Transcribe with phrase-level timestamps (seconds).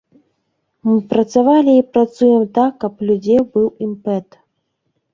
[0.89, 4.27] Мы працавалі і працуем так, каб у людзей быў імпэт.